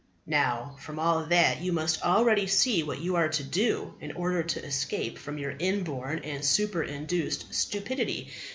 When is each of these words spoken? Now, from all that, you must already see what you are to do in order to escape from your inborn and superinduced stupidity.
Now, 0.25 0.77
from 0.79 0.97
all 0.97 1.23
that, 1.27 1.61
you 1.61 1.71
must 1.73 2.01
already 2.01 2.47
see 2.47 2.81
what 2.81 3.01
you 3.01 3.15
are 3.17 3.29
to 3.29 3.43
do 3.43 3.93
in 4.01 4.11
order 4.13 4.41
to 4.41 4.65
escape 4.65 5.19
from 5.19 5.37
your 5.37 5.51
inborn 5.51 6.21
and 6.23 6.43
superinduced 6.43 7.53
stupidity. 7.53 8.31